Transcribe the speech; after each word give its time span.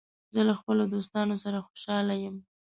زه 0.33 0.41
له 0.49 0.53
خپلو 0.59 0.83
دوستانو 0.93 1.35
سره 1.43 1.57
خوشاله 1.67 2.13
یم. 2.23 2.35